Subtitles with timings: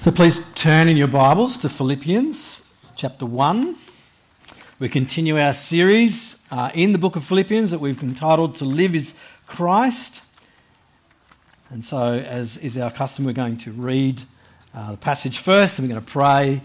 [0.00, 2.62] So please turn in your Bibles to Philippians
[2.96, 3.76] chapter 1.
[4.78, 8.94] We continue our series uh, in the book of Philippians that we've entitled To Live
[8.94, 9.12] is
[9.46, 10.22] Christ.
[11.68, 14.22] And so, as is our custom, we're going to read
[14.72, 16.62] uh, the passage first, and we're going to pray,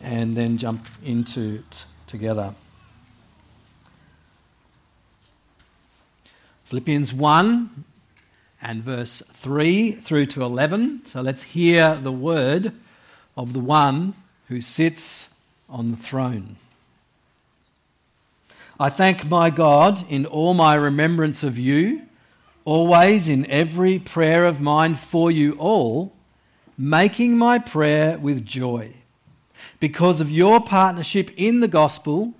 [0.00, 2.54] and then jump into it together.
[6.66, 7.84] Philippians 1,
[8.62, 11.04] and verse 3 through to 11.
[11.04, 12.72] So let's hear the word
[13.36, 14.14] of the one
[14.48, 15.28] who sits
[15.68, 16.56] on the throne.
[18.78, 22.02] I thank my God in all my remembrance of you,
[22.64, 26.12] always in every prayer of mine for you all,
[26.78, 28.92] making my prayer with joy,
[29.80, 32.34] because of your partnership in the gospel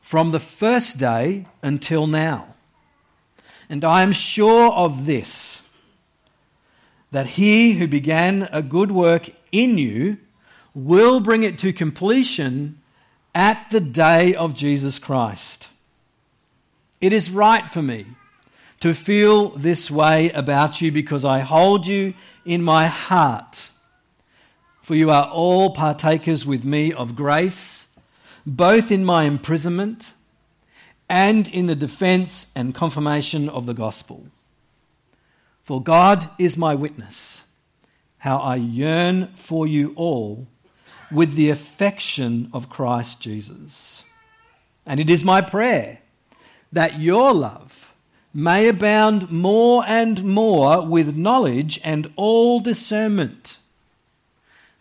[0.00, 2.54] from the first day until now
[3.68, 5.62] and I am sure of this
[7.10, 10.18] that he who began a good work in you
[10.74, 12.80] will bring it to completion
[13.34, 15.68] at the day of Jesus Christ.
[17.00, 18.06] It is right for me
[18.80, 23.70] to feel this way about you because I hold you in my heart.
[24.82, 27.86] For you are all partakers with me of grace,
[28.46, 30.12] both in my imprisonment
[31.08, 34.26] and in the defense and confirmation of the gospel.
[35.64, 37.42] For God is my witness,
[38.18, 40.46] how I yearn for you all
[41.10, 44.04] with the affection of Christ Jesus.
[44.86, 46.00] And it is my prayer
[46.72, 47.94] that your love
[48.34, 53.56] may abound more and more with knowledge and all discernment,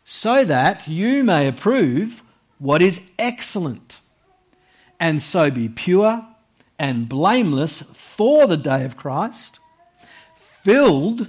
[0.03, 2.23] so that you may approve
[2.59, 3.99] what is excellent
[4.99, 6.25] and so be pure
[6.79, 9.59] and blameless for the day of Christ,
[10.35, 11.27] filled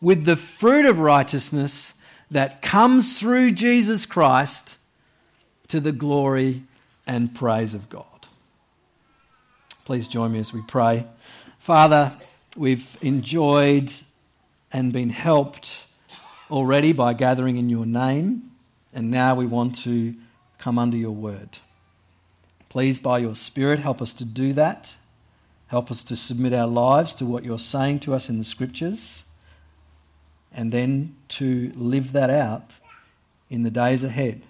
[0.00, 1.94] with the fruit of righteousness
[2.30, 4.76] that comes through Jesus Christ
[5.68, 6.64] to the glory
[7.06, 8.04] and praise of God.
[9.84, 11.06] Please join me as we pray.
[11.58, 12.12] Father,
[12.56, 13.92] we've enjoyed
[14.72, 15.84] and been helped
[16.50, 18.50] already by gathering in your name,
[18.92, 20.14] and now we want to
[20.58, 21.58] come under your word.
[22.76, 24.96] Please, by your Spirit, help us to do that.
[25.68, 29.24] Help us to submit our lives to what you're saying to us in the Scriptures,
[30.52, 32.72] and then to live that out
[33.48, 34.42] in the days ahead,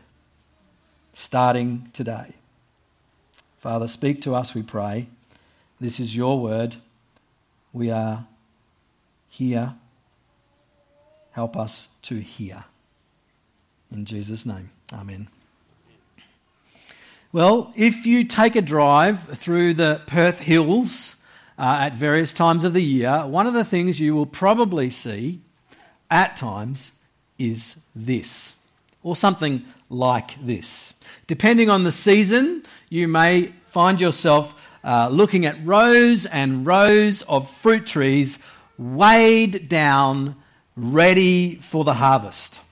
[1.14, 2.32] starting today.
[3.60, 5.06] Father, speak to us, we pray.
[5.78, 6.74] This is your word.
[7.72, 8.26] We are
[9.28, 9.76] here.
[11.30, 12.64] Help us to hear.
[13.92, 15.28] In Jesus' name, amen.
[17.36, 21.16] Well, if you take a drive through the Perth Hills
[21.58, 25.40] uh, at various times of the year, one of the things you will probably see
[26.10, 26.92] at times
[27.38, 28.54] is this,
[29.02, 30.94] or something like this.
[31.26, 37.50] Depending on the season, you may find yourself uh, looking at rows and rows of
[37.50, 38.38] fruit trees
[38.78, 40.36] weighed down,
[40.74, 42.62] ready for the harvest.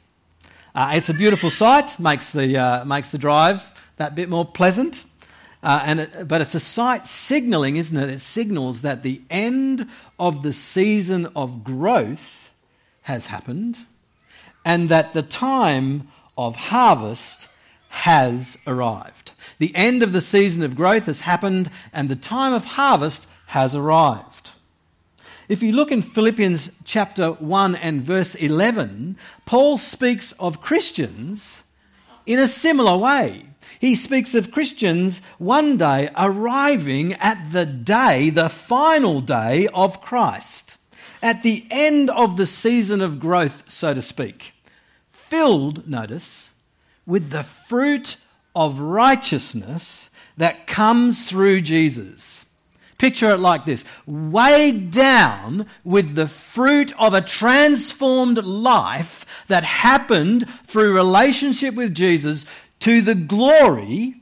[0.75, 5.05] Uh, it's a beautiful sight, makes the, uh, makes the drive that bit more pleasant.
[5.63, 8.11] Uh, and it, but it's a sight signaling, isn't it?
[8.11, 9.89] It signals that the end
[10.19, 12.53] of the season of growth
[13.03, 13.79] has happened
[14.65, 17.49] and that the time of harvest
[17.89, 19.33] has arrived.
[19.59, 23.77] The end of the season of growth has happened and the time of harvest has
[23.77, 24.51] arrived.
[25.49, 29.17] If you look in Philippians chapter 1 and verse 11,
[29.47, 31.63] Paul speaks of Christians
[32.27, 33.47] in a similar way
[33.85, 40.79] he speaks of Christians one day arriving at the day, the final day of Christ,
[41.23, 44.55] at the end of the season of growth, so to speak,
[45.11, 46.49] filled, notice,
[47.05, 48.17] with the fruit
[48.57, 50.09] of righteousness
[50.39, 52.47] that comes through Jesus.
[52.97, 60.49] Picture it like this weighed down with the fruit of a transformed life that happened
[60.67, 62.47] through relationship with Jesus
[62.85, 64.15] to the glory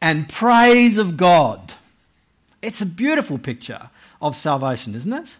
[0.00, 1.74] and praise of God.
[2.62, 5.36] It's a beautiful picture of salvation, isn't it?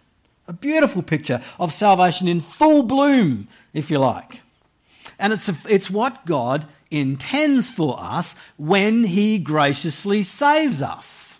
[0.47, 4.41] A beautiful picture of salvation in full bloom, if you like.
[5.17, 11.37] And it's, a, it's what God intends for us when He graciously saves us.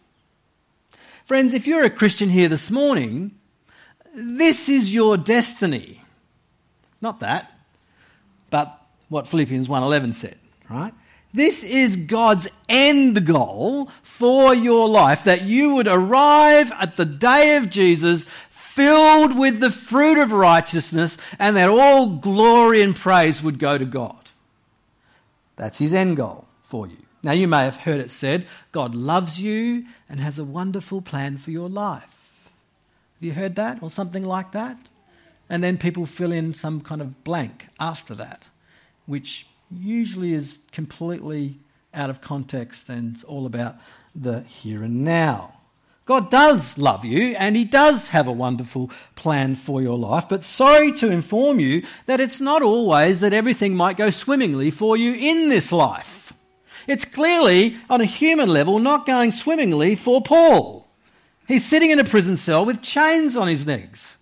[1.26, 3.36] Friends, if you're a Christian here this morning,
[4.16, 6.02] this is your destiny.
[7.02, 7.52] Not that,
[8.50, 10.40] but what Philippians 1:11 said,
[10.72, 10.94] right?
[11.34, 17.56] This is God's end goal for your life that you would arrive at the day
[17.56, 23.60] of Jesus filled with the fruit of righteousness, and that all glory and praise would
[23.60, 24.32] go to God.
[25.56, 26.98] That's his end goal for you.
[27.22, 31.38] Now, you may have heard it said, God loves you and has a wonderful plan
[31.38, 32.50] for your life.
[33.16, 34.78] Have you heard that or something like that?
[35.50, 38.48] And then people fill in some kind of blank after that,
[39.06, 39.46] which
[39.80, 41.60] usually is completely
[41.94, 43.76] out of context and it's all about
[44.16, 45.54] the here and now.
[46.06, 50.44] God does love you and He does have a wonderful plan for your life, but
[50.44, 55.14] sorry to inform you that it's not always that everything might go swimmingly for you
[55.14, 56.34] in this life.
[56.88, 60.88] It's clearly, on a human level, not going swimmingly for Paul.
[61.48, 64.18] He's sitting in a prison cell with chains on his legs.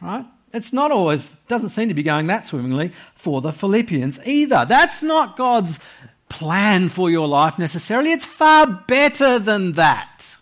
[0.00, 0.26] Right?
[0.54, 4.64] It's not always, doesn't seem to be going that swimmingly for the Philippians either.
[4.66, 5.80] That's not God's
[6.28, 8.12] plan for your life necessarily.
[8.12, 10.36] It's far better than that.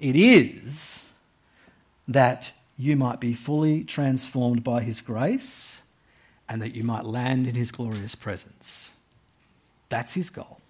[0.00, 1.06] It is
[2.08, 5.78] that you might be fully transformed by His grace
[6.48, 8.90] and that you might land in His glorious presence.
[9.88, 10.60] That's His goal.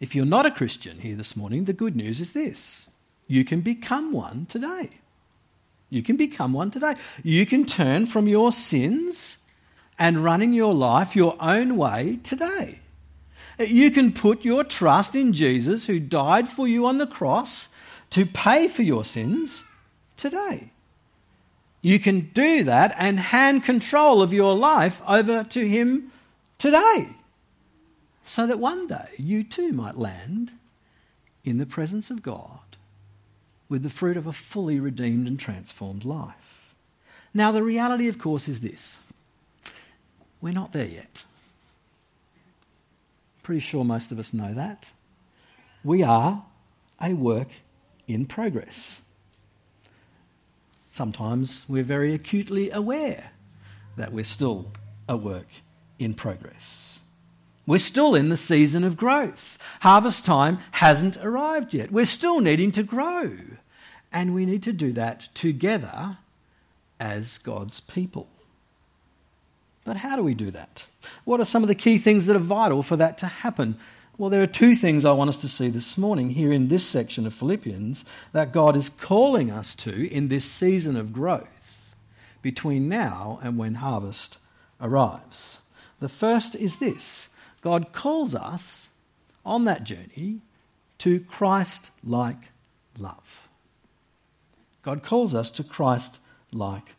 [0.00, 2.88] If you're not a Christian here this morning, the good news is this
[3.28, 4.90] you can become one today.
[5.90, 6.96] You can become one today.
[7.22, 9.36] You can turn from your sins
[9.98, 12.80] and running your life your own way today.
[13.58, 17.68] You can put your trust in Jesus, who died for you on the cross
[18.10, 19.64] to pay for your sins
[20.16, 20.70] today.
[21.80, 26.12] You can do that and hand control of your life over to Him
[26.58, 27.08] today,
[28.24, 30.52] so that one day you too might land
[31.44, 32.67] in the presence of God
[33.68, 36.74] with the fruit of a fully redeemed and transformed life.
[37.34, 39.00] Now, the reality, of course, is this
[40.40, 41.22] we're not there yet.
[43.42, 44.86] Pretty sure most of us know that.
[45.82, 46.44] We are
[47.00, 47.48] a work
[48.06, 49.00] in progress.
[50.92, 53.30] Sometimes we're very acutely aware
[53.96, 54.72] that we're still
[55.08, 55.46] a work
[55.98, 56.97] in progress.
[57.68, 59.58] We're still in the season of growth.
[59.80, 61.92] Harvest time hasn't arrived yet.
[61.92, 63.32] We're still needing to grow.
[64.10, 66.16] And we need to do that together
[66.98, 68.26] as God's people.
[69.84, 70.86] But how do we do that?
[71.26, 73.76] What are some of the key things that are vital for that to happen?
[74.16, 76.86] Well, there are two things I want us to see this morning here in this
[76.86, 81.94] section of Philippians that God is calling us to in this season of growth
[82.40, 84.38] between now and when harvest
[84.80, 85.58] arrives.
[86.00, 87.28] The first is this
[87.68, 88.88] God calls us
[89.44, 90.40] on that journey
[90.96, 92.48] to Christ like
[92.96, 93.46] love.
[94.82, 96.18] God calls us to Christ
[96.50, 96.94] like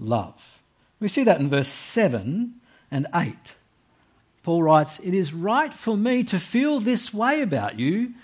[0.00, 0.62] love.
[0.98, 2.54] We see that in verse 7
[2.90, 3.34] and 8.
[4.42, 8.14] Paul writes, It is right for me to feel this way about you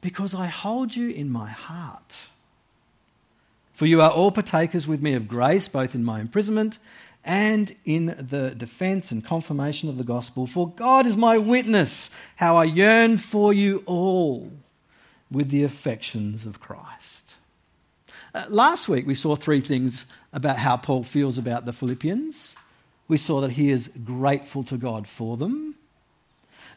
[0.00, 2.26] because I hold you in my heart.
[3.72, 6.80] For you are all partakers with me of grace, both in my imprisonment
[7.24, 10.46] and in the defense and confirmation of the gospel.
[10.46, 14.50] For God is my witness, how I yearn for you all
[15.30, 17.36] with the affections of Christ.
[18.34, 22.56] Uh, last week we saw three things about how Paul feels about the Philippians.
[23.08, 25.74] We saw that he is grateful to God for them.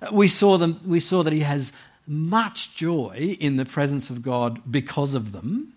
[0.02, 1.72] Uh, we saw, them, we saw that he has
[2.06, 5.74] much joy in the presence of God because of them.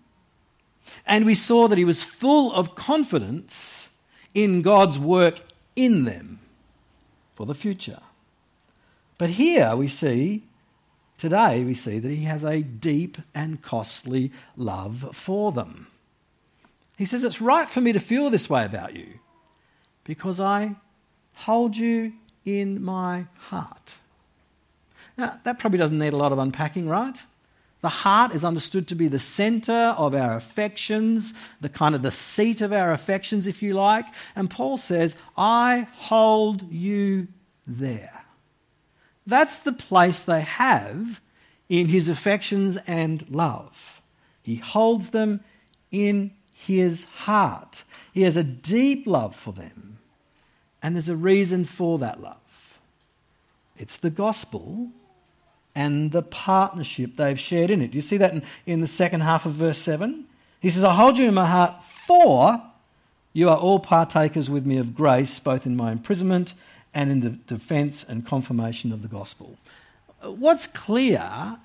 [1.05, 3.89] And we saw that he was full of confidence
[4.33, 5.41] in God's work
[5.75, 6.39] in them
[7.35, 7.99] for the future.
[9.17, 10.43] But here we see,
[11.17, 15.87] today we see that he has a deep and costly love for them.
[16.97, 19.19] He says, It's right for me to feel this way about you
[20.03, 20.75] because I
[21.33, 22.13] hold you
[22.45, 23.95] in my heart.
[25.17, 27.21] Now, that probably doesn't need a lot of unpacking, right?
[27.81, 32.11] The heart is understood to be the center of our affections, the kind of the
[32.11, 34.05] seat of our affections, if you like.
[34.35, 37.27] And Paul says, I hold you
[37.67, 38.23] there.
[39.27, 41.21] That's the place they have
[41.69, 44.01] in his affections and love.
[44.41, 45.41] He holds them
[45.91, 47.83] in his heart.
[48.13, 49.99] He has a deep love for them.
[50.81, 52.37] And there's a reason for that love
[53.77, 54.89] it's the gospel
[55.77, 57.93] and the partnership they've shared in it.
[57.93, 60.25] You see that in, in the second half of verse 7?
[60.59, 62.59] He says, I hold you in my heart, for
[63.31, 66.55] you are all partakers with me of grace, both in my imprisonment
[66.95, 69.55] and in the defense and confirmation of the gospel.
[70.23, 71.59] What's clear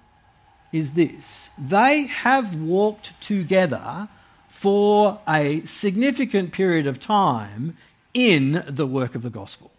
[0.73, 4.09] is this they have walked together
[4.51, 7.79] for a significant period of time
[8.13, 9.71] in the work of the gospel.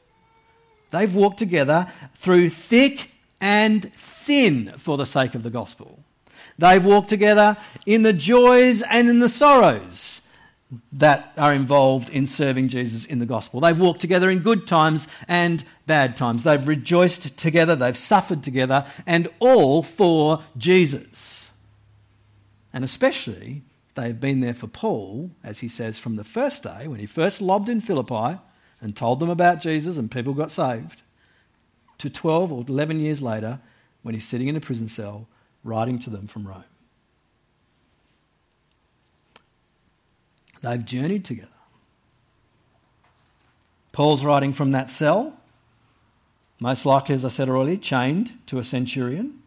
[0.89, 1.85] They've walked together
[2.15, 3.11] through thick
[3.43, 5.99] and thin for the sake of the gospel.
[6.57, 10.21] They've walked together in the joys and in the sorrows
[10.93, 13.59] that are involved in serving Jesus in the gospel.
[13.59, 16.45] They've walked together in good times and bad times.
[16.45, 21.51] They've rejoiced together, they've suffered together, and all for Jesus.
[22.71, 23.63] And especially,
[23.95, 27.41] they've been there for Paul, as he says, from the first day when he first
[27.41, 28.39] lobbed in Philippi
[28.79, 31.03] and told them about Jesus and people got saved,
[32.03, 33.61] to 12 or 11 years later
[34.01, 35.25] when he's sitting in a prison cell
[35.63, 36.65] writing to them from Rome.
[40.61, 41.47] They've journeyed together.
[43.93, 45.37] Paul's writing from that cell,
[46.59, 49.39] most likely, as I said already, chained to a centurion.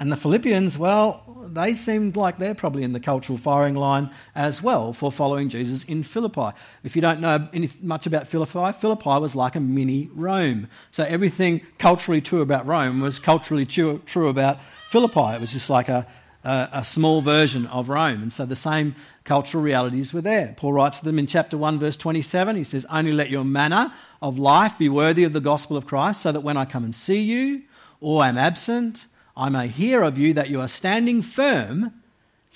[0.00, 4.62] And the Philippians, well, they seemed like they're probably in the cultural firing line as
[4.62, 6.56] well for following Jesus in Philippi.
[6.82, 7.50] If you don't know
[7.82, 10.68] much about Philippi, Philippi was like a mini Rome.
[10.90, 15.34] So everything culturally true about Rome was culturally true, true about Philippi.
[15.34, 16.06] It was just like a,
[16.44, 18.22] a, a small version of Rome.
[18.22, 20.54] And so the same cultural realities were there.
[20.56, 22.56] Paul writes to them in chapter 1, verse 27.
[22.56, 23.92] He says, Only let your manner
[24.22, 26.94] of life be worthy of the gospel of Christ, so that when I come and
[26.94, 27.64] see you
[28.00, 29.04] or am absent,
[29.36, 31.92] I may hear of you that you are standing firm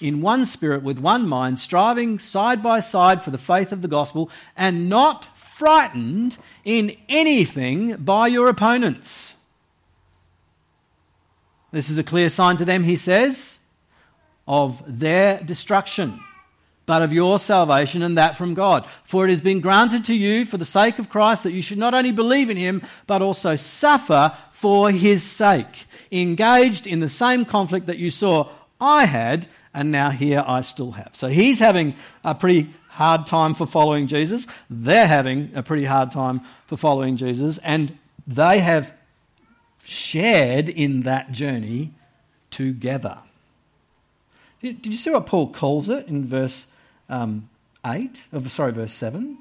[0.01, 3.89] in one spirit with one mind, striving side by side for the faith of the
[3.89, 9.35] gospel, and not frightened in anything by your opponents.
[11.71, 13.59] This is a clear sign to them, he says,
[14.47, 16.21] of their destruction
[16.87, 18.87] but of your salvation and that from God.
[19.05, 21.79] For it has been granted to you for the sake of Christ that you should
[21.79, 27.45] not only believe in him, but also suffer for his sake, engaged in the same
[27.45, 28.49] conflict that you saw
[28.81, 31.17] I had, and now here I still have.
[31.17, 34.47] So he's having a pretty hard time for following Jesus.
[34.69, 38.95] They're having a pretty hard time for following Jesus, and they have
[39.85, 41.93] shared in that journey
[42.51, 43.19] together.
[44.61, 46.67] Did you see what Paul calls it in verse
[47.09, 47.49] um,
[47.85, 49.39] 8, of, sorry, verse 7.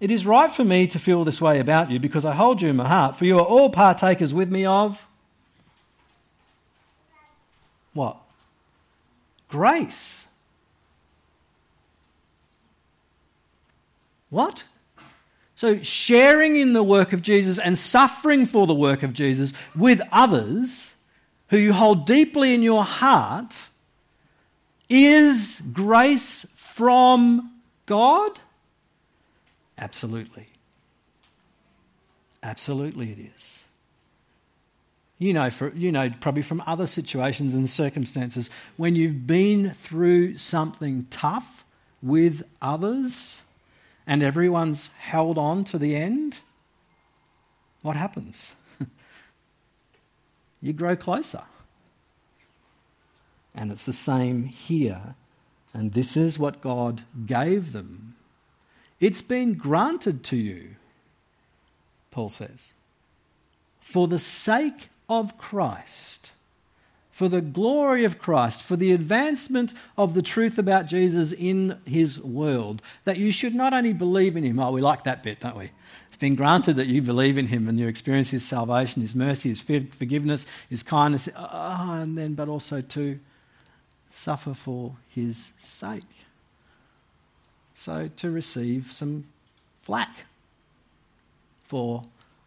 [0.00, 2.68] It is right for me to feel this way about you because I hold you
[2.68, 5.06] in my heart, for you are all partakers with me of
[7.94, 8.16] what?
[9.48, 10.26] Grace.
[14.30, 14.64] What?
[15.54, 20.00] So, sharing in the work of Jesus and suffering for the work of Jesus with
[20.10, 20.92] others
[21.50, 23.68] who you hold deeply in your heart
[24.88, 27.52] is grace from
[27.86, 28.40] God?
[29.78, 30.48] Absolutely.
[32.42, 33.64] Absolutely, it is.
[35.18, 40.38] You know, for, you know, probably from other situations and circumstances, when you've been through
[40.38, 41.64] something tough
[42.02, 43.40] with others
[44.06, 46.40] and everyone's held on to the end,
[47.80, 48.52] what happens?
[50.60, 51.42] you grow closer.
[53.54, 55.14] And it's the same here.
[55.72, 58.14] And this is what God gave them.
[59.00, 60.76] It's been granted to you,
[62.10, 62.72] Paul says,
[63.80, 66.32] for the sake of Christ,
[67.10, 72.18] for the glory of Christ, for the advancement of the truth about Jesus in his
[72.20, 75.58] world, that you should not only believe in him, oh, we like that bit, don't
[75.58, 75.70] we?
[76.08, 79.48] It's been granted that you believe in him and you experience his salvation, his mercy,
[79.48, 83.18] his forgiveness, his kindness, oh, and then, but also to
[84.14, 86.02] suffer for his sake.
[87.74, 89.26] So, to receive some
[89.82, 90.26] flack
[91.64, 92.04] for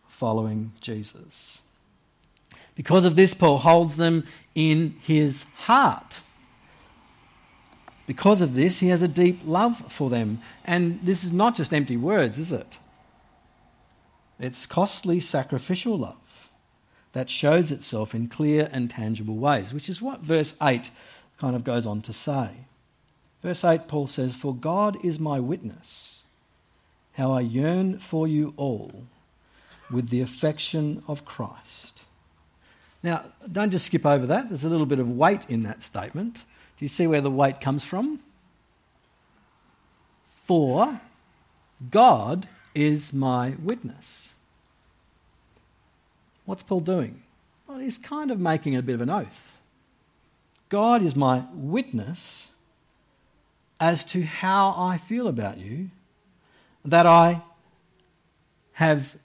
[0.08, 1.60] following Jesus.
[2.76, 4.24] Because of this, Paul holds them
[4.56, 6.22] in his heart.
[8.06, 10.40] Because of this, he has a deep love for them.
[10.64, 12.78] And this is not just empty words, is it?
[14.40, 16.16] It's costly sacrificial love
[17.12, 20.92] that shows itself in clear and tangible ways, which is what verse 8
[21.40, 22.50] kind of goes on to say.
[23.44, 26.20] Verse 8, Paul says, For God is my witness,
[27.14, 29.04] how I yearn for you all
[29.90, 32.02] with the affection of Christ.
[33.04, 34.50] Now, don't just skip over that.
[34.50, 36.36] There's a little bit of weight in that statement.
[36.36, 38.20] Do you see where the weight comes from?
[40.44, 41.00] For
[41.92, 44.30] God is my witness.
[46.46, 47.24] What's Paul doing?
[47.68, 49.58] Well, he's kind of making a bit of an oath.
[50.70, 52.50] God is my witness
[53.80, 55.90] as to how I feel about you,
[56.84, 57.42] that I
[58.74, 59.16] have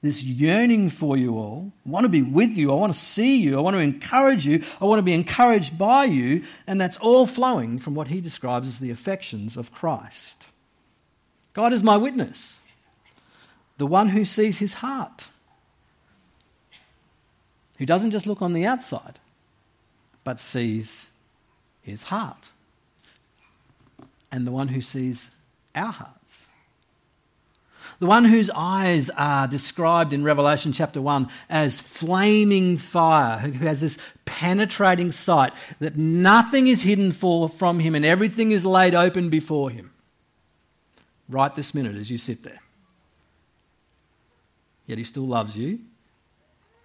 [0.00, 1.72] this yearning for you all.
[1.84, 2.70] I want to be with you.
[2.70, 3.58] I want to see you.
[3.58, 4.62] I want to encourage you.
[4.80, 6.44] I want to be encouraged by you.
[6.66, 10.46] And that's all flowing from what he describes as the affections of Christ.
[11.52, 12.60] God is my witness,
[13.78, 15.26] the one who sees his heart,
[17.78, 19.18] who doesn't just look on the outside
[20.28, 21.08] but sees
[21.80, 22.50] his heart.
[24.30, 25.30] And the one who sees
[25.74, 26.48] our hearts.
[27.98, 33.80] The one whose eyes are described in Revelation chapter 1 as flaming fire, who has
[33.80, 39.30] this penetrating sight that nothing is hidden for, from him and everything is laid open
[39.30, 39.92] before him.
[41.26, 42.60] Right this minute as you sit there.
[44.86, 45.78] Yet he still loves you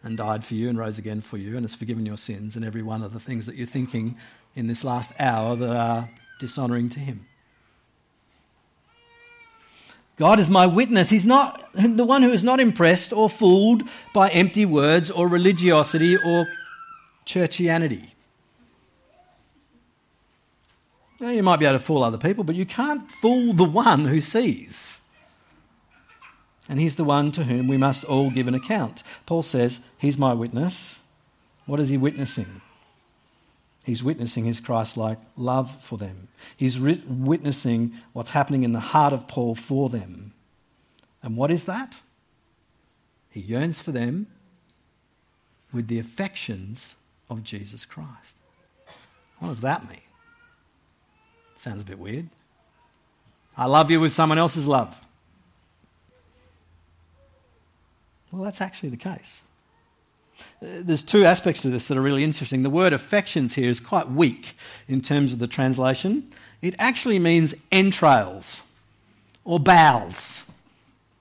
[0.04, 2.66] and died for you and rose again for you and has forgiven your sins and
[2.66, 4.18] every one of the things that you're thinking
[4.56, 7.26] in this last hour that are dishonoring to him.
[10.18, 11.10] God is my witness.
[11.10, 13.84] He's not the one who is not impressed or fooled
[14.14, 16.48] by empty words or religiosity or
[17.26, 18.10] churchianity.
[21.20, 24.06] Now, you might be able to fool other people, but you can't fool the one
[24.06, 25.00] who sees.
[26.70, 29.04] And he's the one to whom we must all give an account.
[29.26, 31.00] Paul says, He's my witness.
[31.66, 32.62] What is he witnessing?
[33.84, 36.30] He's witnessing his Christ like love for them.
[36.56, 40.34] He's ri- witnessing what's happening in the heart of Paul for them.
[41.22, 41.98] And what is that?
[43.30, 44.28] He yearns for them
[45.74, 46.96] with the affections
[47.30, 48.38] of Jesus Christ.
[49.40, 50.00] What does that mean?
[51.58, 52.30] Sounds a bit weird.
[53.58, 55.00] I love you with someone else's love.
[58.34, 59.44] Well, that's actually the case.
[60.60, 62.64] Uh, there's two aspects to this that are really interesting.
[62.64, 66.32] The word affections here is quite weak in terms of the translation.
[66.60, 68.64] It actually means entrails
[69.46, 70.46] or bowels.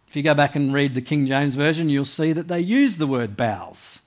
[0.09, 2.97] If you go back and read the King James Version, you'll see that they use
[2.97, 4.00] the word bowels.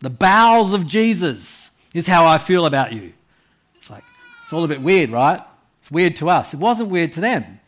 [0.00, 3.12] The bowels of Jesus is how I feel about you.
[3.76, 4.04] It's like,
[4.42, 5.42] it's all a bit weird, right?
[5.82, 6.54] It's weird to us.
[6.54, 7.60] It wasn't weird to them.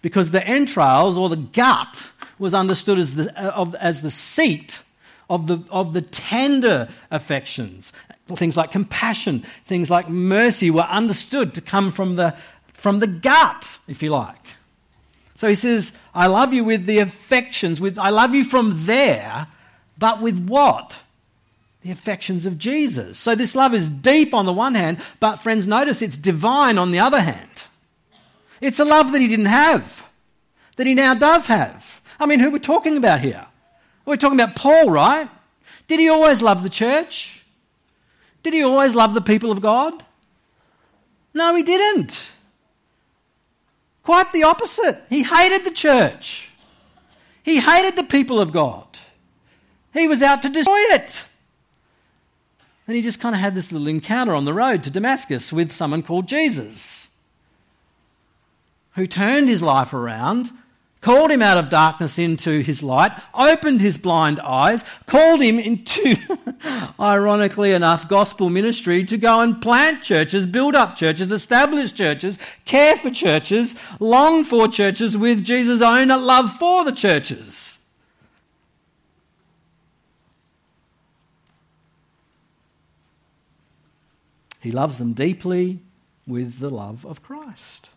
[0.00, 4.80] Because the entrails or the gut was understood as the, uh, of, as the seat
[5.28, 7.92] of the, of the tender affections.
[8.26, 12.36] Things like compassion, things like mercy were understood to come from the,
[12.72, 14.36] from the gut, if you like.
[15.36, 19.48] So he says, I love you with the affections, with I love you from there,
[19.98, 21.00] but with what?
[21.82, 23.18] The affections of Jesus.
[23.18, 26.92] So this love is deep on the one hand, but friends, notice it's divine on
[26.92, 27.50] the other hand.
[28.60, 30.06] It's a love that he didn't have,
[30.76, 32.00] that he now does have.
[32.18, 33.46] I mean, who we're talking about here?
[34.04, 35.28] We're talking about Paul, right?
[35.86, 37.42] Did he always love the church?
[38.42, 40.04] Did he always love the people of God?
[41.32, 42.30] No, he didn't.
[44.02, 45.02] Quite the opposite.
[45.08, 46.52] He hated the church.
[47.42, 48.86] He hated the people of God.
[49.92, 51.24] He was out to destroy it.
[52.86, 55.72] Then he just kind of had this little encounter on the road to Damascus with
[55.72, 57.08] someone called Jesus,
[58.94, 60.50] who turned his life around
[61.04, 66.16] called him out of darkness into his light, opened his blind eyes, called him into,
[66.98, 72.96] ironically enough, gospel ministry to go and plant churches, build up churches, establish churches, care
[72.96, 77.76] for churches, long for churches with Jesus' own love for the churches.
[84.58, 85.80] He loves them deeply
[86.26, 87.90] with the love of Christ.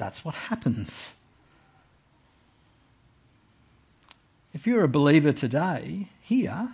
[0.00, 1.12] That's what happens.
[4.54, 6.70] If you're a believer today, here,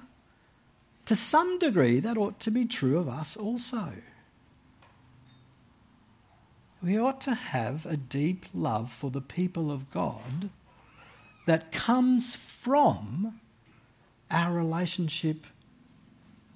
[1.07, 3.95] to some degree, that ought to be true of us also.
[6.81, 10.51] We ought to have a deep love for the people of God
[11.47, 13.41] that comes from
[14.31, 15.49] our relationship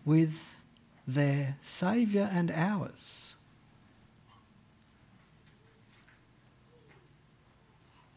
[0.04, 0.38] with
[1.04, 3.30] their Saviour and ours.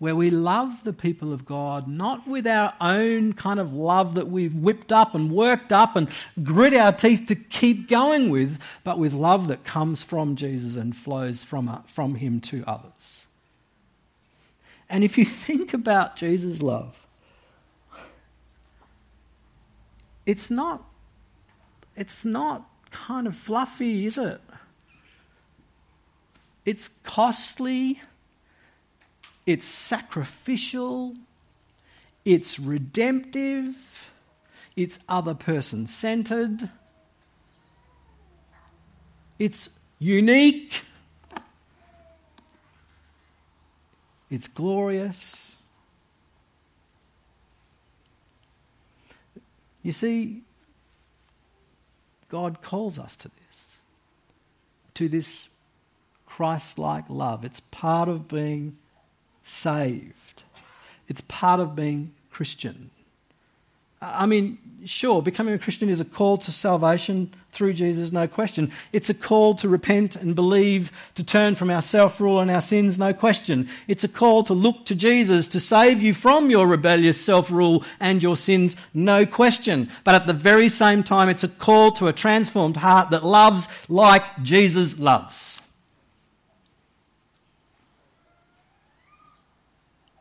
[0.03, 4.27] Where we love the people of God, not with our own kind of love that
[4.27, 6.09] we've whipped up and worked up and
[6.43, 10.93] grit our teeth to keep going with, but with love that comes from Jesus and
[10.93, 13.27] flows from, uh, from Him to others.
[14.89, 17.07] And if you think about Jesus' love,
[20.25, 20.83] it's not,
[21.95, 24.41] it's not kind of fluffy, is it?
[26.65, 28.01] It's costly
[29.45, 31.13] it's sacrificial,
[32.25, 34.12] it's redemptive,
[34.75, 36.69] it's other person centered,
[39.38, 40.84] it's unique,
[44.29, 45.56] it's glorious.
[49.84, 50.43] You see,
[52.29, 53.79] God calls us to this,
[54.93, 55.49] to this
[56.25, 57.43] Christ like love.
[57.43, 58.77] It's part of being
[59.43, 60.43] saved.
[61.08, 62.89] It's part of being Christian.
[64.01, 68.71] I mean, sure, becoming a Christian is a call to salvation through Jesus, no question.
[68.91, 72.62] It's a call to repent and believe, to turn from our self rule and our
[72.62, 73.69] sins, no question.
[73.88, 77.86] It's a call to look to Jesus to save you from your rebellious self rule
[77.99, 79.89] and your sins, no question.
[80.03, 83.69] But at the very same time, it's a call to a transformed heart that loves
[83.88, 85.62] like Jesus loves.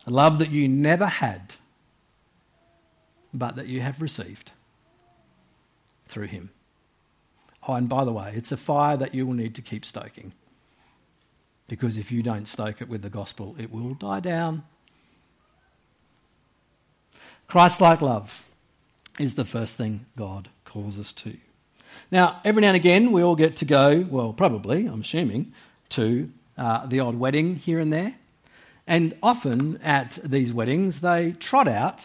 [0.07, 1.55] A love that you never had,
[3.33, 4.53] but that you have received
[6.09, 6.51] through him.
[7.67, 10.33] Oh, and by the way, it's a fire that you will need to keep stoking.
[11.69, 14.65] Because if you don't stoke it with the gospel, it will die down.
[17.47, 18.45] Christ like love
[19.19, 21.37] is the first thing God calls us to.
[22.11, 25.53] Now, every now and again, we all get to go, well, probably, I'm assuming,
[25.91, 28.17] to uh, the odd wedding here and there.
[28.87, 32.05] And often at these weddings, they trot out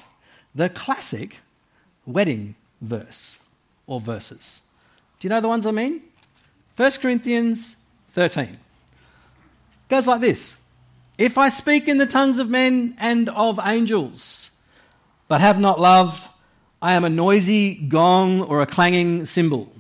[0.54, 1.38] the classic
[2.06, 3.40] wedding verse
[3.86, 4.62] or verses.
[5.20, 6.02] Do you know the ones I mean?
[6.76, 7.76] 1 Corinthians
[8.12, 8.58] 13
[9.90, 10.58] goes like this
[11.18, 14.52] If I speak in the tongues of men and of angels,
[15.28, 16.30] but have not love,
[16.82, 19.72] I am a noisy gong or a clanging cymbal.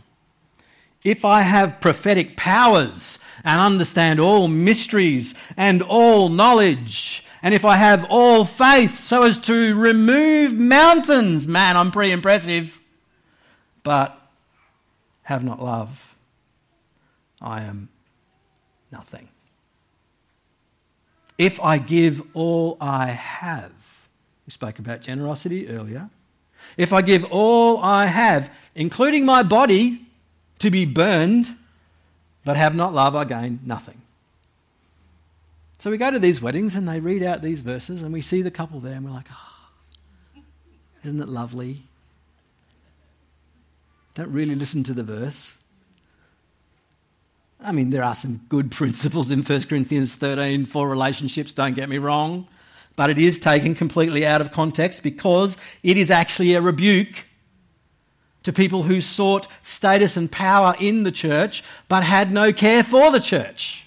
[1.03, 7.75] If I have prophetic powers and understand all mysteries and all knowledge, and if I
[7.77, 12.79] have all faith so as to remove mountains, man, I'm pretty impressive.
[13.83, 14.19] But
[15.23, 16.15] have not love,
[17.41, 17.89] I am
[18.91, 19.29] nothing.
[21.37, 23.71] If I give all I have,
[24.45, 26.09] we spoke about generosity earlier.
[26.75, 30.06] If I give all I have, including my body,
[30.59, 31.55] to be burned,
[32.43, 34.01] but have not love, I gain nothing.
[35.79, 38.41] So we go to these weddings and they read out these verses, and we see
[38.41, 40.41] the couple there, and we're like, oh,
[41.03, 41.83] isn't it lovely?
[44.15, 45.55] Don't really listen to the verse.
[47.59, 51.89] I mean, there are some good principles in 1 Corinthians 13 for relationships, don't get
[51.89, 52.47] me wrong,
[52.95, 57.25] but it is taken completely out of context because it is actually a rebuke
[58.47, 63.11] to people who sought status and power in the church but had no care for
[63.11, 63.85] the church.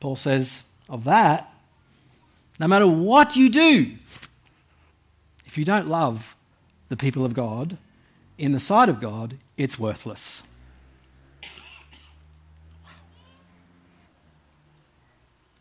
[0.00, 1.52] Paul says of that,
[2.58, 3.92] no matter what you do,
[5.44, 6.34] if you don't love
[6.88, 7.76] the people of God,
[8.38, 10.42] in the sight of God, it's worthless.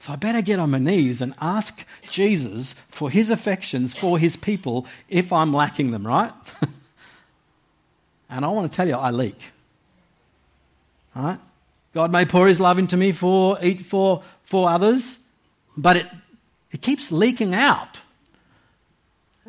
[0.09, 4.87] I better get on my knees and ask Jesus for his affections for his people
[5.07, 6.33] if I'm lacking them, right?
[8.29, 9.39] and I want to tell you, I leak.
[11.15, 11.39] Right?
[11.93, 15.19] God may pour his love into me for, for, for others,
[15.77, 16.07] but it,
[16.71, 18.01] it keeps leaking out.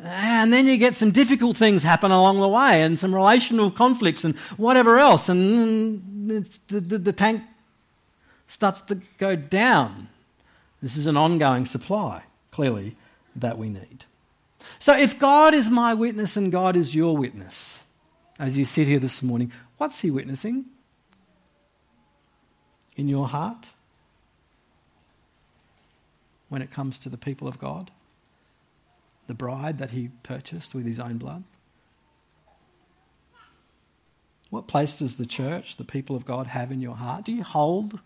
[0.03, 4.23] And then you get some difficult things happen along the way and some relational conflicts
[4.23, 5.29] and whatever else.
[5.29, 7.43] And the, the, the tank
[8.47, 10.07] starts to go down.
[10.81, 12.95] This is an ongoing supply, clearly,
[13.35, 14.05] that we need.
[14.79, 17.83] So if God is my witness and God is your witness,
[18.39, 20.65] as you sit here this morning, what's He witnessing?
[22.95, 23.69] In your heart?
[26.49, 27.91] When it comes to the people of God?
[29.31, 31.45] the bride that he purchased with his own blood?
[34.49, 37.23] What place does the church, the people of God, have in your heart?
[37.23, 38.01] Do you hold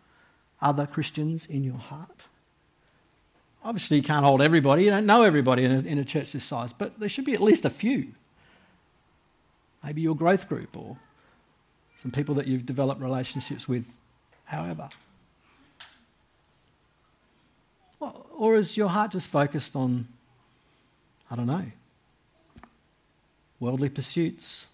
[0.61, 2.25] other Christians in your heart?
[3.65, 4.83] Obviously, you can't hold everybody.
[4.83, 7.33] You don't know everybody in a, in a church this size, but there should be
[7.33, 8.13] at least a few.
[9.83, 10.97] Maybe your growth group or
[12.03, 13.87] some people that you've developed relationships with,
[14.45, 14.89] however.
[18.37, 20.07] or is your heart just focused on
[21.31, 21.65] I don't know.
[23.59, 24.67] Worldly pursuits.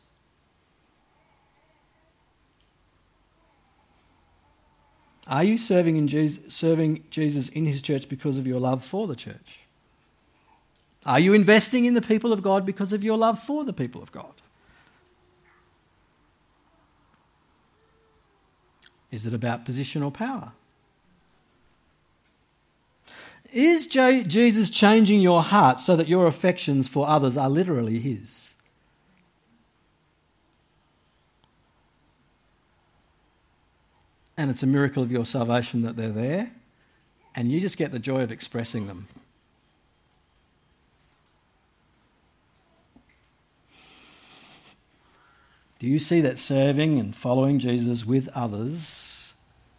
[5.28, 9.08] Are you serving, in Jesus, serving Jesus in his church because of your love for
[9.08, 9.60] the church?
[11.06, 14.02] Are you investing in the people of God because of your love for the people
[14.02, 14.34] of God?
[19.12, 20.54] Is it about position or power?
[23.52, 28.52] Is Jesus changing your heart so that your affections for others are literally His?
[34.42, 36.52] And it's a miracle of your salvation that they're there,
[37.36, 39.08] and you just get the joy of expressing them.
[45.78, 49.12] Do you see that serving and following Jesus with others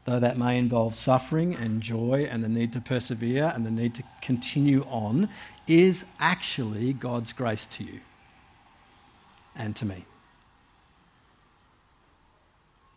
[0.05, 3.94] though that may involve suffering and joy and the need to persevere and the need
[3.94, 5.29] to continue on,
[5.66, 8.01] is actually God's grace to you
[9.55, 10.05] and to me.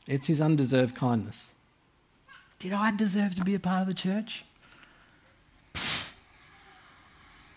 [0.07, 1.49] It's His undeserved kindness.
[2.59, 4.45] Did I deserve to be a part of the church?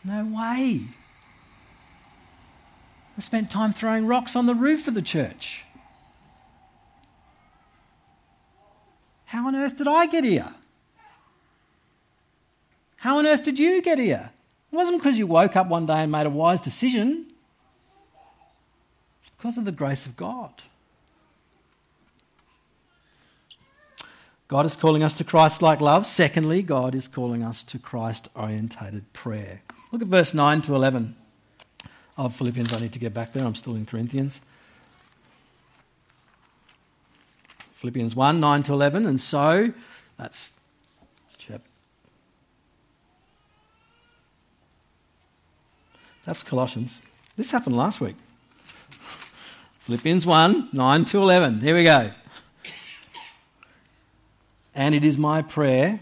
[0.04, 0.82] No way.
[3.16, 5.64] I spent time throwing rocks on the roof of the church.
[9.26, 10.54] How on earth did I get here?
[12.96, 14.30] How on earth did you get here?
[14.72, 17.26] It wasn't because you woke up one day and made a wise decision.
[19.20, 20.62] It's because of the grace of God.
[24.48, 26.06] God is calling us to Christ like love.
[26.06, 29.60] Secondly, God is calling us to Christ orientated prayer.
[29.92, 31.14] Look at verse 9 to 11
[32.16, 32.74] of Philippians.
[32.74, 33.44] I need to get back there.
[33.44, 34.40] I'm still in Corinthians.
[37.74, 39.06] Philippians 1 9 to 11.
[39.06, 39.74] And so,
[40.16, 40.52] that's
[41.36, 41.68] chapter.
[46.24, 47.02] That's Colossians.
[47.36, 48.16] This happened last week.
[49.80, 51.60] Philippians 1 9 to 11.
[51.60, 52.10] Here we go.
[54.78, 55.98] And it is my prayer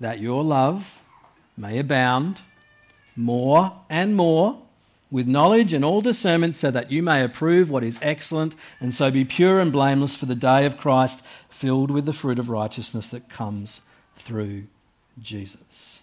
[0.00, 1.00] that your love
[1.56, 2.42] may abound
[3.16, 4.60] more and more
[5.10, 9.10] with knowledge and all discernment, so that you may approve what is excellent, and so
[9.10, 13.08] be pure and blameless for the day of Christ, filled with the fruit of righteousness
[13.12, 13.80] that comes
[14.14, 14.64] through
[15.18, 16.02] Jesus.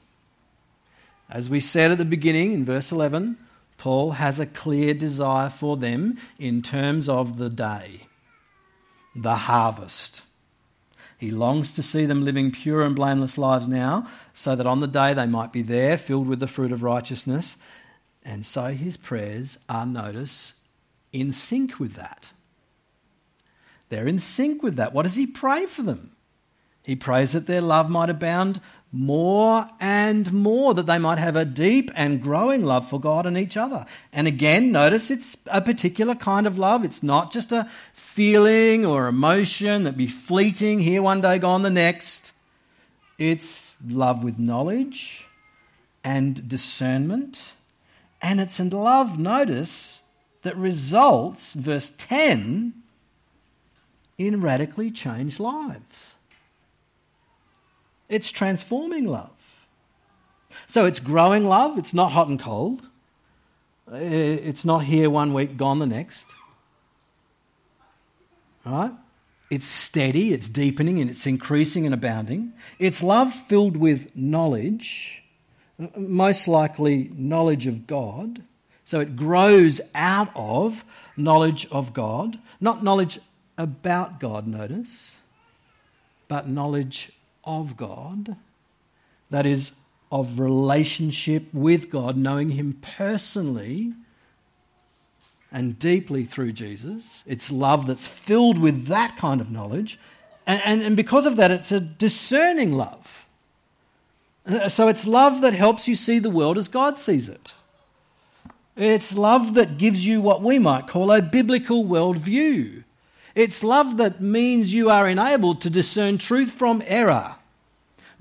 [1.30, 3.38] As we said at the beginning in verse 11,
[3.78, 8.08] Paul has a clear desire for them in terms of the day,
[9.16, 10.24] the harvest.
[11.24, 14.90] He longs to see them living pure and blameless lives now, so that on the
[14.90, 17.56] day they might be there, filled with the fruit of righteousness,
[18.26, 20.56] and so his prayers are, notice,
[21.14, 22.32] in sync with that.
[23.88, 24.94] They're in sync with that.
[24.94, 26.12] What does he pray for them?
[26.84, 28.60] He prays that their love might abound
[28.94, 33.38] more and more, that they might have a deep and growing love for God and
[33.38, 33.86] each other.
[34.14, 36.86] And again, notice it's a particular kind of love.
[36.86, 41.70] It's not just a feeling or emotion that be fleeting here one day, gone the
[41.70, 42.32] next.
[43.18, 45.26] It's love with knowledge
[46.04, 47.54] and discernment
[48.24, 50.00] and it's in love, notice,
[50.44, 52.74] that results, verse 10,
[54.18, 56.13] in radically changed lives.
[58.14, 59.32] It's transforming love.
[60.68, 62.84] So it's growing love, it's not hot and cold.
[63.92, 66.28] It's not here one week, gone the next.
[68.66, 68.92] Right?
[69.50, 72.54] It's steady, it's deepening, and it's increasing and abounding.
[72.80, 75.24] It's love filled with knowledge
[75.98, 78.44] most likely knowledge of God.
[78.86, 80.84] So it grows out of
[81.18, 83.20] knowledge of God, not knowledge
[83.58, 85.18] about God, notice,
[86.28, 87.12] but knowledge
[87.44, 88.36] of God.
[89.30, 89.72] That is,
[90.12, 93.94] of relationship with God, knowing Him personally
[95.52, 97.24] and deeply through Jesus.
[97.28, 100.00] It's love that's filled with that kind of knowledge.
[100.46, 103.26] And, and, and because of that, it's a discerning love.
[104.46, 107.54] Uh, so it's love that helps you see the world as God sees it.
[108.76, 112.84] It's love that gives you what we might call a biblical worldview.
[113.36, 117.36] It's love that means you are enabled to discern truth from error,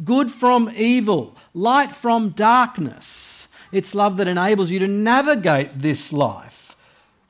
[0.03, 3.47] good from evil, light from darkness.
[3.73, 6.77] It's love that enables you to navigate this life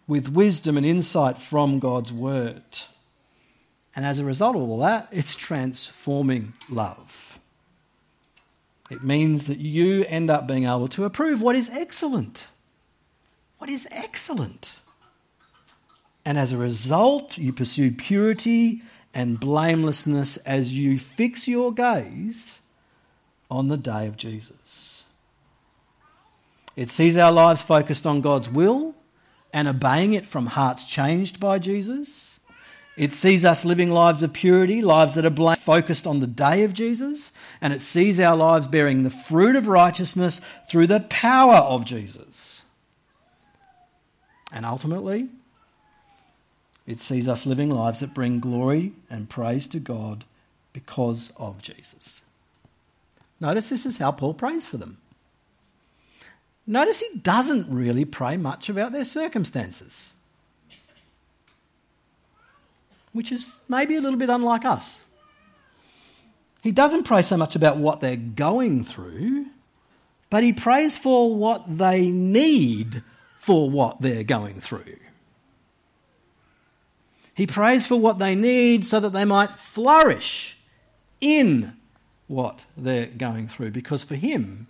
[0.07, 2.63] with wisdom and insight from God's Word.
[3.95, 7.39] And as a result of all that, it's transforming love.
[8.91, 12.47] It means that you end up being able to approve what is excellent.
[13.59, 14.77] What is excellent?
[16.25, 18.83] And as a result, you pursue purity
[19.15, 22.59] and blamelessness as you fix your gaze
[23.51, 25.05] on the day of Jesus.
[26.77, 28.95] It sees our lives focused on God's will
[29.53, 32.31] and obeying it from hearts changed by Jesus.
[32.97, 36.75] It sees us living lives of purity, lives that are focused on the day of
[36.75, 41.85] Jesus, and it sees our lives bearing the fruit of righteousness through the power of
[41.85, 42.63] Jesus.
[44.51, 45.29] And ultimately,
[46.87, 50.25] it sees us living lives that bring glory and praise to God
[50.73, 52.21] because of Jesus.
[53.41, 54.99] Notice this is how Paul prays for them.
[56.67, 60.13] Notice he doesn't really pray much about their circumstances
[63.13, 65.01] which is maybe a little bit unlike us.
[66.63, 69.47] He doesn't pray so much about what they're going through,
[70.31, 73.03] but he prays for what they need
[73.39, 74.97] for what they're going through.
[77.35, 80.59] He prays for what they need so that they might flourish
[81.21, 81.77] in
[82.27, 84.67] what they're going through because for him,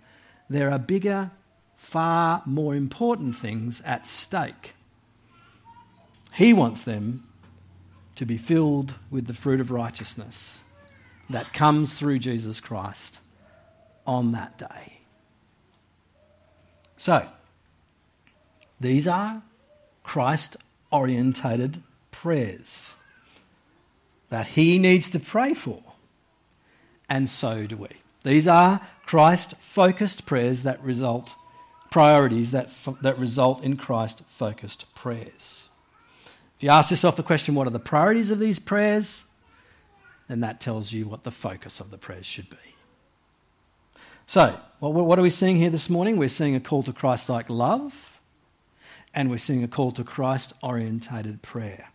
[0.49, 1.31] there are bigger,
[1.75, 4.73] far more important things at stake.
[6.33, 7.27] He wants them
[8.15, 10.59] to be filled with the fruit of righteousness
[11.29, 13.19] that comes through Jesus Christ
[14.05, 14.99] on that day.
[16.97, 17.27] So,
[18.79, 19.41] these are
[20.03, 20.57] Christ
[20.91, 21.81] orientated
[22.13, 22.95] prayers
[24.29, 25.81] that he needs to pray for,
[27.09, 27.89] and so do we.
[28.23, 31.35] These are Christ focused prayers that result,
[31.91, 32.69] priorities that,
[33.01, 35.67] that result in Christ focused prayers.
[36.57, 39.25] If you ask yourself the question, what are the priorities of these prayers?
[40.29, 42.57] Then that tells you what the focus of the prayers should be.
[44.25, 46.17] So, what are we seeing here this morning?
[46.17, 48.19] We're seeing a call to Christ like love,
[49.13, 51.89] and we're seeing a call to Christ orientated prayer.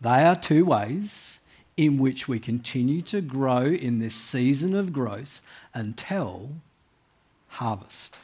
[0.00, 1.38] They are two ways
[1.76, 5.40] in which we continue to grow in this season of growth
[5.74, 6.50] until
[7.48, 8.18] harvest.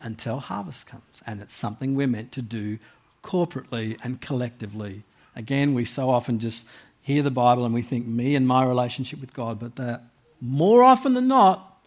[0.00, 1.22] Until harvest comes.
[1.26, 2.78] And it's something we're meant to do
[3.22, 5.02] corporately and collectively.
[5.34, 6.66] Again, we so often just
[7.02, 10.00] hear the Bible and we think me and my relationship with God, but they're
[10.40, 11.80] more often than not,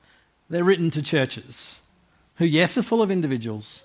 [0.50, 1.80] they're written to churches
[2.36, 3.82] who, yes, are full of individuals,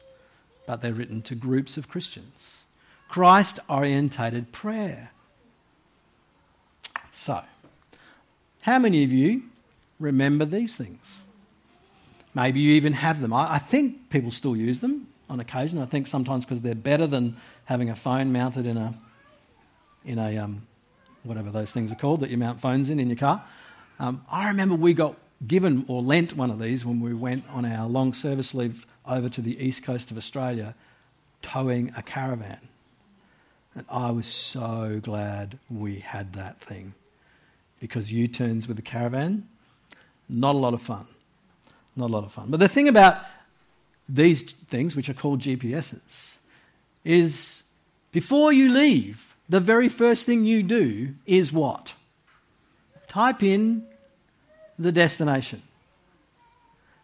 [0.66, 2.64] but they're written to groups of Christians.
[3.08, 5.10] Christ orientated prayer.
[7.12, 7.42] So,
[8.62, 9.42] how many of you
[9.98, 11.18] remember these things?
[12.34, 13.32] Maybe you even have them.
[13.32, 15.78] I, I think people still use them on occasion.
[15.78, 18.94] I think sometimes because they're better than having a phone mounted in a
[20.04, 20.66] in a um,
[21.24, 23.42] whatever those things are called that you mount phones in in your car.
[23.98, 25.16] Um, I remember we got
[25.46, 29.28] given or lent one of these when we went on our long service leave over
[29.28, 30.74] to the east coast of Australia,
[31.42, 32.60] towing a caravan.
[33.76, 36.94] And I was so glad we had that thing
[37.78, 39.46] because U turns with a caravan,
[40.30, 41.06] not a lot of fun.
[41.94, 42.46] Not a lot of fun.
[42.48, 43.18] But the thing about
[44.08, 46.36] these things, which are called GPSs,
[47.04, 47.62] is
[48.12, 51.92] before you leave, the very first thing you do is what?
[53.08, 53.86] Type in
[54.78, 55.60] the destination.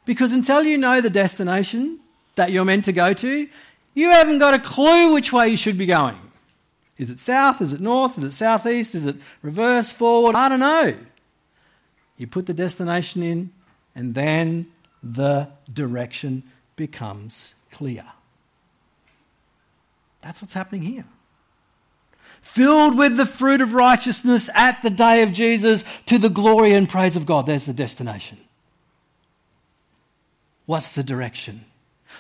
[0.07, 2.01] Because until you know the destination
[2.35, 3.47] that you're meant to go to,
[3.95, 6.19] you haven't got a clue which way you should be going.
[6.99, 7.61] Is it south?
[7.61, 8.19] Is it north?
[8.19, 8.95] Is it southeast?
[8.95, 10.35] Is it reverse, forward?
[10.35, 10.97] I don't know.
[12.17, 13.51] You put the destination in,
[13.95, 14.67] and then
[15.03, 16.45] the direction
[16.77, 18.05] becomes clear.
[20.21, 21.05] That's what's happening here.
[22.41, 26.89] Filled with the fruit of righteousness at the day of Jesus to the glory and
[26.89, 27.47] praise of God.
[27.47, 28.39] There's the destination.
[30.67, 31.65] What's the direction?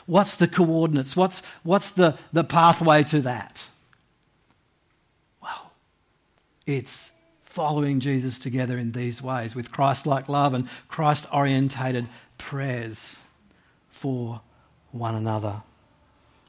[0.06, 1.16] What's the coordinates?
[1.16, 3.66] What's, what's the, the pathway to that?
[6.66, 7.12] It's
[7.44, 13.18] following Jesus together in these ways with Christ like love and Christ orientated prayers
[13.90, 14.40] for
[14.90, 15.62] one another.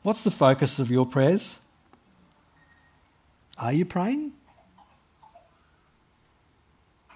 [0.04, 1.60] What's the focus of your prayers?
[3.58, 4.34] Are you praying?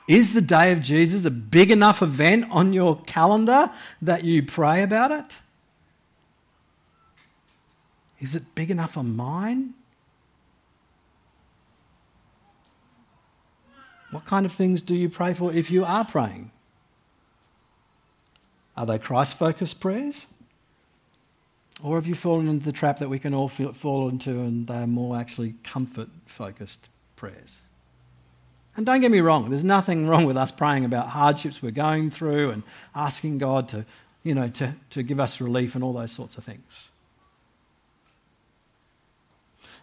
[0.07, 4.81] Is the day of Jesus a big enough event on your calendar that you pray
[4.81, 5.41] about it?
[8.19, 9.73] Is it big enough on mine?
[14.11, 16.51] What kind of things do you pray for if you are praying?
[18.75, 20.27] Are they Christ focused prayers?
[21.83, 24.87] Or have you fallen into the trap that we can all fall into and they're
[24.87, 27.59] more actually comfort focused prayers?
[28.75, 32.11] And don't get me wrong, there's nothing wrong with us praying about hardships we're going
[32.11, 32.63] through and
[32.95, 33.85] asking God to,
[34.23, 36.89] you know, to, to give us relief and all those sorts of things.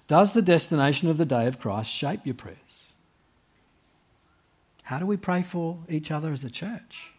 [0.07, 2.59] Does the destination of the day of Christ shape your prayers?
[4.85, 7.11] How do we pray for each other as a church?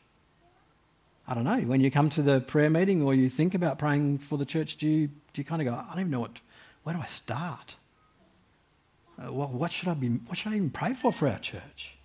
[1.28, 1.60] I don't know.
[1.62, 4.78] When you come to the prayer meeting or you think about praying for the church,
[4.78, 6.39] do you, do you kind of go, I don't even know what,
[6.84, 7.75] where do I start?
[9.17, 11.97] Uh, what, what, should I be, what should I even pray for for our church?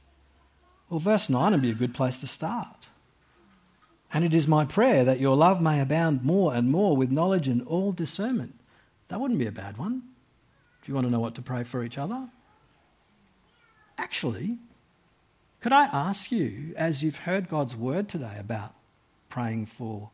[0.89, 2.89] Well, verse 9 would be a good place to start.
[4.15, 7.47] And it is my prayer that your love may abound more and more with knowledge
[7.47, 8.59] and all discernment.
[9.09, 10.03] That wouldn't be a bad one
[10.81, 12.31] if you want to know what to pray for each other.
[13.99, 14.59] Actually,
[15.61, 18.75] could I ask you, as you've heard God's word today about
[19.29, 20.11] praying for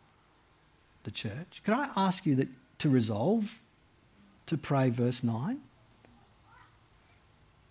[1.05, 2.49] the church, could I ask you that
[2.81, 3.61] to resolve
[4.47, 5.61] to pray verse 9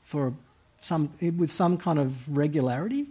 [0.04, 0.34] for
[0.82, 3.08] some, with some kind of regularity?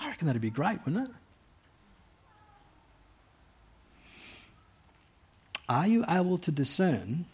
[0.00, 1.14] I reckon that'd be great, wouldn't it?
[5.68, 7.24] Are you able to discern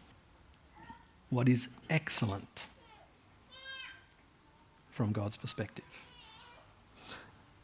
[1.30, 2.66] what is excellent?
[5.00, 5.86] From God's perspective.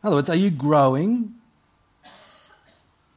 [0.03, 1.35] In other words, are you growing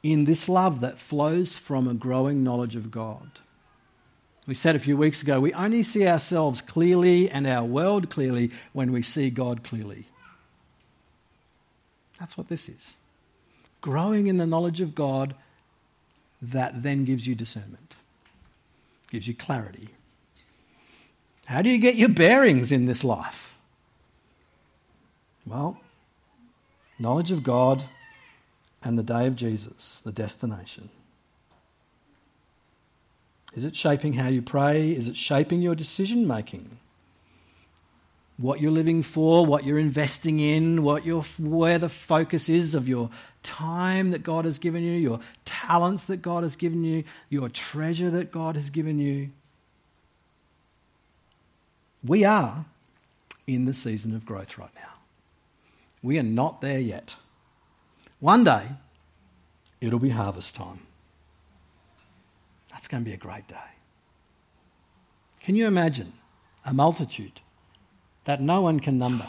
[0.04, 3.40] in this love that flows from a growing knowledge of God?
[4.46, 8.52] We said a few weeks ago, we only see ourselves clearly and our world clearly
[8.74, 10.04] when we see God clearly.
[12.20, 12.96] That's what this is.
[13.80, 15.34] Growing in the knowledge of God
[16.42, 17.96] that then gives you discernment,
[19.10, 19.88] gives you clarity.
[21.46, 23.56] How do you get your bearings in this life?
[25.50, 25.80] Well,
[27.00, 27.86] knowledge of God
[28.84, 30.90] and the day of Jesus, the destination.
[33.56, 34.92] Is it shaping how you pray?
[34.92, 36.78] Is it shaping your decision making?
[38.38, 42.88] What you're living for, what you're investing in, what your, where the focus is of
[42.88, 43.10] your
[43.42, 48.12] time that God has given you, your talents that God has given you, your treasure
[48.12, 49.32] that God has given you.
[52.04, 52.66] We are
[53.48, 54.99] in the season of growth right now.
[56.02, 57.16] We are not there yet.
[58.20, 58.64] One day,
[59.82, 60.82] it'll be harvest time.
[62.72, 63.56] That's going to be a great day.
[65.42, 66.14] Can you imagine
[66.66, 67.42] a multitude
[68.26, 69.28] that no one can number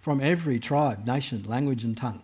[0.00, 2.22] from every tribe, nation, language, and tongue,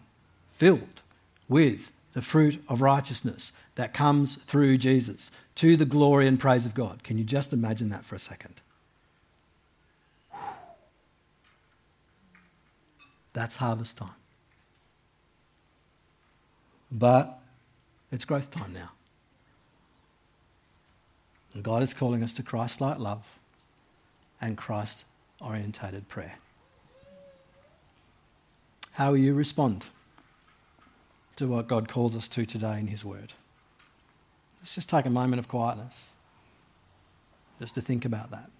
[0.50, 1.02] filled
[1.48, 6.74] with the fruit of righteousness that comes through Jesus to the glory and praise of
[6.74, 7.02] God?
[7.02, 8.62] Can you just imagine that for a second?
[13.36, 14.14] That's harvest time.
[16.90, 17.38] But
[18.10, 18.92] it's growth time now.
[21.52, 23.26] And God is calling us to Christ like love
[24.40, 25.04] and Christ
[25.38, 26.36] orientated prayer.
[28.92, 29.88] How will you respond
[31.36, 33.34] to what God calls us to today in His Word?
[34.62, 36.06] Let's just take a moment of quietness
[37.60, 38.50] just to think about that.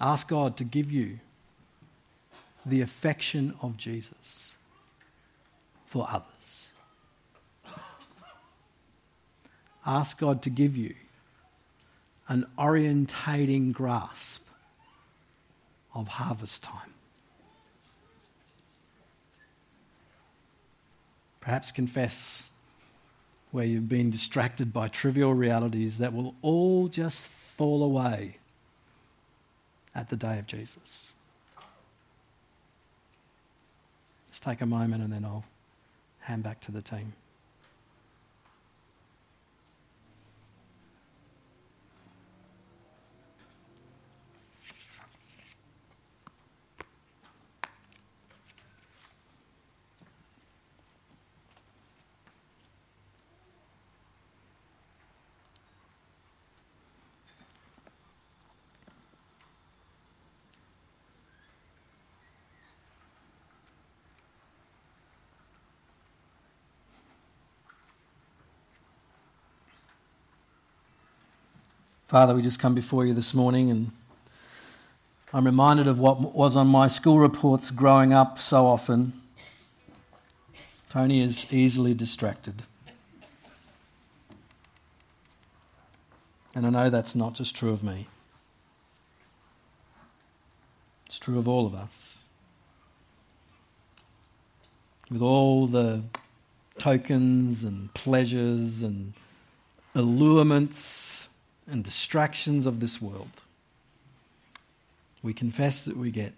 [0.00, 1.18] Ask God to give you
[2.64, 4.54] the affection of Jesus
[5.86, 6.68] for others.
[9.86, 10.94] Ask God to give you
[12.28, 14.44] an orientating grasp
[15.94, 16.92] of harvest time.
[21.40, 22.50] Perhaps confess
[23.50, 28.36] where you've been distracted by trivial realities that will all just fall away
[29.94, 31.16] at the day of Jesus.
[34.38, 35.44] Let's take a moment and then I'll
[36.20, 37.12] hand back to the team.
[72.08, 73.90] Father, we just come before you this morning and
[75.34, 79.12] I'm reminded of what was on my school reports growing up so often.
[80.88, 82.62] Tony is easily distracted.
[86.54, 88.06] And I know that's not just true of me,
[91.04, 92.20] it's true of all of us.
[95.10, 96.04] With all the
[96.78, 99.12] tokens and pleasures and
[99.94, 101.28] allurements
[101.70, 103.42] and distractions of this world,
[105.22, 106.32] we confess that we get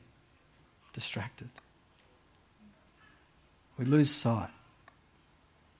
[0.93, 1.49] distracted.
[3.78, 4.51] We lose sight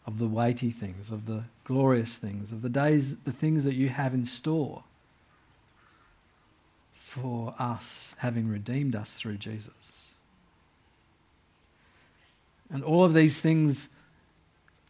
[0.07, 3.89] of the weighty things, of the glorious things, of the days, the things that you
[3.89, 4.85] have in store
[6.95, 10.13] for us, having redeemed us through Jesus.
[12.73, 13.89] And all of these things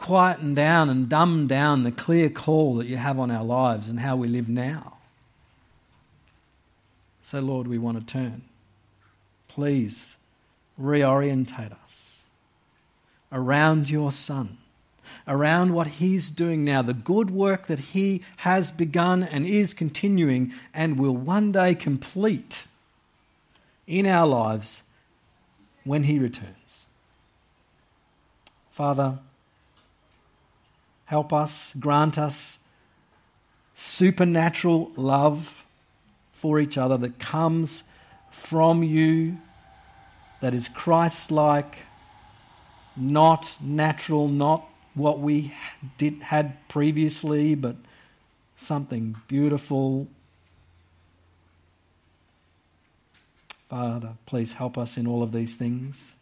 [0.01, 4.01] quieten down and dumb down the clear call that you have on our lives and
[4.01, 4.99] how we live now.
[7.21, 8.43] So, Lord, we want to turn.
[9.47, 10.17] Please
[10.81, 12.23] reorientate us
[13.31, 14.57] around your Son,
[15.29, 20.55] around what He's doing now, the good work that He has begun and is continuing
[20.73, 22.65] and will one day complete
[23.87, 24.83] in our lives
[25.85, 26.87] when He returns.
[28.71, 29.19] Father,
[31.11, 32.61] Help us, grant us
[33.75, 35.65] supernatural love
[36.33, 37.83] for each other that comes
[38.31, 39.37] from you,
[40.41, 41.79] that is Christ like,
[42.97, 45.53] not natural, not what we
[45.99, 47.75] did, had previously, but
[48.57, 50.07] something beautiful,
[53.69, 56.15] Father, please help us in all of these things.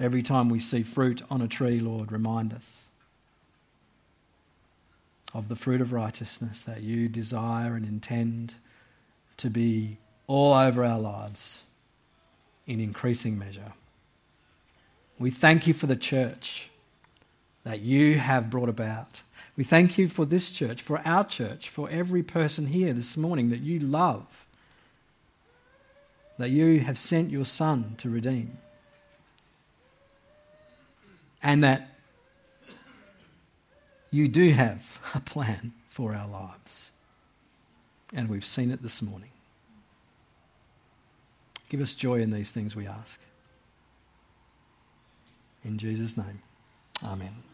[0.00, 2.86] Every time we see fruit on a tree, Lord, remind us
[5.34, 8.54] of the fruit of righteousness that you desire and intend
[9.36, 11.64] to be all over our lives
[12.66, 13.74] in increasing measure.
[15.18, 16.70] We thank you for the church
[17.64, 19.22] that you have brought about.
[19.54, 23.50] We thank you for this church, for our church, for every person here this morning
[23.50, 24.46] that you love,
[26.38, 28.56] that you have sent your Son to redeem,
[31.42, 31.88] and that
[34.10, 36.90] you do have a plan for our lives.
[38.12, 39.30] And we've seen it this morning.
[41.68, 43.20] Give us joy in these things, we ask.
[45.64, 46.40] In Jesus' name,
[47.04, 47.49] amen.